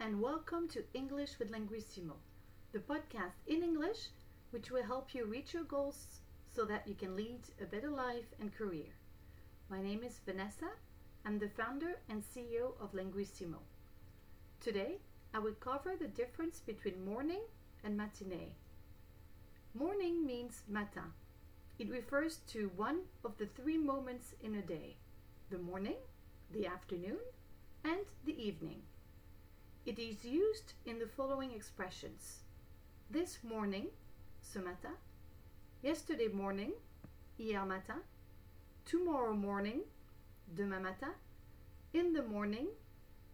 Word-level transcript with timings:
and 0.00 0.20
welcome 0.20 0.68
to 0.68 0.84
English 0.94 1.38
with 1.38 1.50
Linguissimo, 1.50 2.14
the 2.72 2.78
podcast 2.78 3.38
in 3.46 3.62
English 3.62 4.08
which 4.50 4.70
will 4.70 4.82
help 4.82 5.14
you 5.14 5.24
reach 5.24 5.54
your 5.54 5.64
goals 5.64 6.06
so 6.54 6.64
that 6.64 6.86
you 6.86 6.94
can 6.94 7.16
lead 7.16 7.40
a 7.60 7.64
better 7.64 7.90
life 7.90 8.34
and 8.40 8.54
career. 8.54 8.86
My 9.70 9.82
name 9.82 10.02
is 10.02 10.20
Vanessa. 10.24 10.70
I'm 11.24 11.38
the 11.38 11.48
founder 11.48 12.00
and 12.08 12.22
CEO 12.22 12.72
of 12.80 12.92
Linguissimo. 12.92 13.58
Today, 14.60 14.98
I 15.34 15.38
will 15.38 15.54
cover 15.54 15.94
the 15.98 16.08
difference 16.08 16.60
between 16.60 17.04
morning 17.04 17.42
and 17.84 17.96
matinee. 17.96 18.54
Morning 19.74 20.26
means 20.26 20.62
matin. 20.68 21.12
It 21.78 21.90
refers 21.90 22.38
to 22.48 22.70
one 22.76 23.00
of 23.24 23.36
the 23.38 23.46
three 23.46 23.78
moments 23.78 24.34
in 24.42 24.54
a 24.54 24.62
day 24.62 24.96
the 25.50 25.58
morning, 25.58 25.96
the 26.50 26.66
afternoon, 26.66 27.18
and 27.84 28.00
the 28.24 28.36
evening. 28.40 28.82
It 29.86 30.00
is 30.00 30.24
used 30.24 30.72
in 30.84 30.98
the 30.98 31.06
following 31.06 31.52
expressions. 31.52 32.40
This 33.08 33.38
morning, 33.44 33.86
ce 34.42 34.56
matin, 34.56 34.96
yesterday 35.80 36.26
morning, 36.26 36.72
hier 37.36 37.64
matin, 37.64 38.02
tomorrow 38.84 39.32
morning, 39.32 39.82
demain 40.56 40.82
matin, 40.82 41.14
in 41.94 42.12
the 42.12 42.24
morning, 42.24 42.66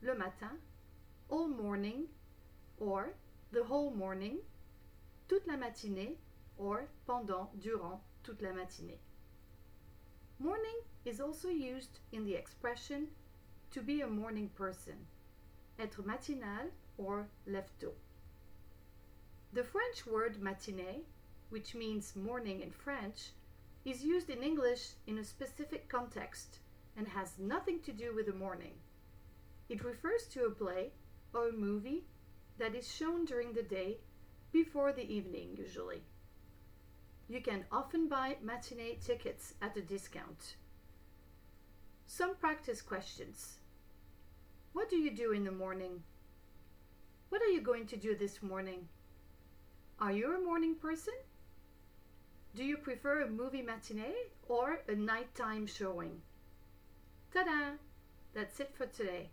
le 0.03 0.15
matin, 0.15 0.59
all 1.31 1.49
morning, 1.49 2.05
or 2.79 3.15
the 3.53 3.65
whole 3.65 3.91
morning, 3.91 4.37
toute 5.29 5.47
la 5.47 5.55
matinée, 5.55 6.17
or 6.59 6.87
pendant, 7.07 7.49
durant, 7.63 7.99
toute 8.23 8.43
la 8.43 8.51
matinée. 8.51 8.99
Morning 10.39 10.83
is 11.07 11.19
also 11.19 11.49
used 11.49 12.01
in 12.13 12.27
the 12.27 12.35
expression 12.35 13.07
to 13.71 13.81
be 13.81 14.03
a 14.03 14.07
morning 14.07 14.51
person, 14.55 15.07
être 15.79 16.05
matinal 16.05 16.71
or 16.99 17.29
lève 17.49 17.71
tôt. 17.81 17.95
The 19.53 19.65
French 19.65 20.07
word 20.07 20.39
matinée, 20.41 21.03
which 21.51 21.75
means 21.75 22.17
morning 22.17 22.61
in 22.61 22.71
French, 22.71 23.33
is 23.85 24.05
used 24.05 24.31
in 24.31 24.43
English 24.43 24.93
in 25.07 25.19
a 25.19 25.25
specific 25.25 25.89
context 25.89 26.59
and 26.97 27.09
has 27.09 27.39
nothing 27.39 27.81
to 27.81 27.93
do 27.93 28.15
with 28.15 28.27
the 28.27 28.33
morning. 28.33 28.75
It 29.69 29.85
refers 29.85 30.27
to 30.29 30.45
a 30.45 30.51
play 30.51 30.93
or 31.35 31.49
a 31.49 31.53
movie 31.53 32.05
that 32.59 32.75
is 32.75 32.91
shown 32.91 33.25
during 33.25 33.53
the 33.53 33.63
day 33.63 33.99
before 34.53 34.93
the 34.93 35.11
evening, 35.11 35.57
usually. 35.57 36.03
You 37.29 37.41
can 37.41 37.65
often 37.73 38.09
buy 38.09 38.37
matinee 38.43 38.99
tickets 39.05 39.55
at 39.63 39.77
a 39.77 39.81
discount. 39.81 40.57
Some 42.07 42.37
practice 42.37 42.83
questions. 42.83 43.59
What 44.73 44.89
do 44.89 44.97
you 44.97 45.11
do 45.11 45.33
in 45.33 45.45
the 45.45 45.53
morning? 45.53 46.03
What 47.29 47.43
are 47.43 47.49
you 47.49 47.61
going 47.61 47.87
to 47.89 47.97
do 47.97 48.17
this 48.17 48.43
morning? 48.43 48.89
Are 50.01 50.13
you 50.13 50.35
a 50.35 50.41
morning 50.41 50.77
person? 50.77 51.13
Do 52.55 52.65
you 52.65 52.79
prefer 52.79 53.21
a 53.21 53.31
movie 53.31 53.61
matinee 53.61 54.31
or 54.49 54.81
a 54.89 54.95
nighttime 54.95 55.67
showing? 55.67 56.23
Ta 57.35 57.45
da! 57.45 57.77
That's 58.35 58.61
it 58.61 58.75
for 58.75 58.87
today. 58.87 59.29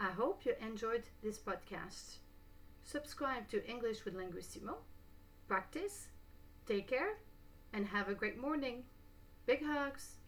I 0.00 0.10
hope 0.10 0.46
you 0.46 0.54
enjoyed 0.60 1.04
this 1.22 1.38
podcast. 1.38 2.16
Subscribe 2.82 3.48
to 3.48 3.68
English 3.68 4.06
with 4.06 4.14
Linguissimo. 4.14 4.76
Practice, 5.48 6.08
take 6.66 6.88
care, 6.88 7.18
and 7.74 7.86
have 7.86 8.08
a 8.08 8.14
great 8.14 8.40
morning. 8.40 8.84
Big 9.44 9.64
hugs! 9.64 10.21